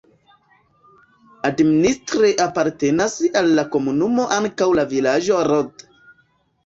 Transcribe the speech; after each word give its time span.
Administre 1.49 2.31
apartenas 2.45 3.17
al 3.43 3.53
la 3.59 3.67
komunumo 3.77 4.27
ankaŭ 4.39 4.71
la 4.81 4.87
vilaĝo 4.95 5.43
Rod. 5.51 5.87